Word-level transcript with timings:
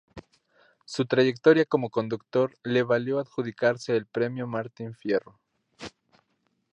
Su 0.85 1.05
trayectoria 1.05 1.63
como 1.65 1.91
conductor 1.91 2.57
le 2.63 2.81
valió 2.81 3.19
adjudicarse 3.19 3.95
el 3.95 4.07
Premio 4.07 4.47
Martín 4.47 4.95
Fierro. 4.95 5.39